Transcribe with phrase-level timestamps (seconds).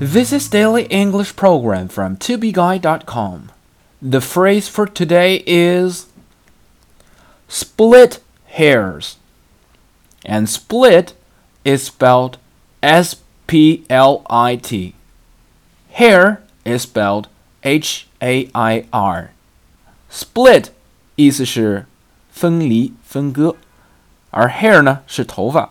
[0.00, 3.50] This is Daily English Program from tobeguide.com.
[4.00, 6.06] The phrase for today is
[7.48, 9.16] split hairs.
[10.24, 11.14] And split
[11.64, 12.38] is spelled
[12.82, 13.16] S
[13.46, 14.94] P L I T.
[15.92, 17.28] Hair is spelled
[17.62, 19.30] H A I R.
[20.10, 20.70] Split
[21.16, 21.86] 意思是
[22.30, 23.56] 分离、分割，
[24.30, 25.70] 而 hair 呢是头发，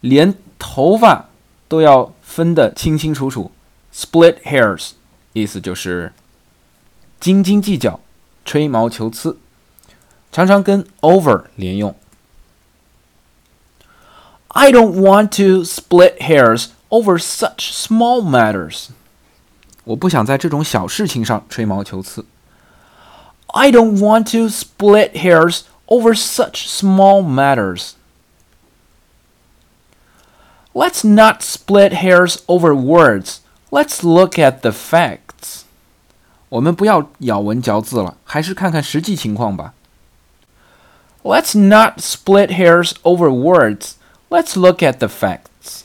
[0.00, 1.28] 连头发
[1.68, 3.50] 都要 分得清清楚楚。
[3.94, 4.92] Split hairs
[5.32, 6.12] 意思就是
[7.20, 8.00] 斤斤计较、
[8.44, 9.38] 吹毛求疵，
[10.30, 11.94] 常常跟 over 连用。
[14.48, 18.88] I don't want to split hairs over such small matters.
[19.84, 22.24] 我不想在这种小事情上吹毛求疵。
[23.48, 27.92] I don't want to split hairs over such small matters.
[30.76, 33.40] Let's not split hairs over words.
[33.70, 35.64] Let's look at the facts.
[36.48, 39.74] 我们不要咬文嚼字了，还是看看实际情况吧。
[41.22, 43.92] Let's not split hairs over words.
[44.28, 45.84] Let's look at the facts.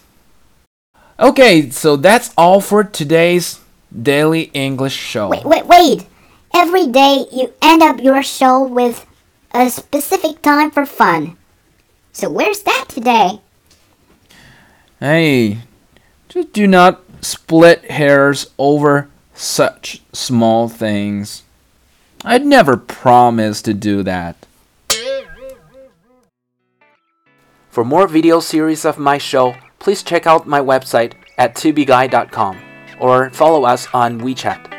[1.18, 3.58] Okay, so that's all for today's
[3.92, 5.30] daily English show.
[5.30, 6.06] Wait, wait, wait.
[6.54, 9.06] Every day you end up your show with
[9.54, 11.38] a specific time for fun.
[12.12, 13.42] So where's that today?
[15.03, 15.59] Hey,
[16.29, 21.43] just do not split hairs over such small things.
[22.25, 24.37] I'd never promise to do that.
[27.69, 32.61] For more video series of my show, please check out my website at tubeguy.com
[33.01, 34.72] or follow us on WeChat.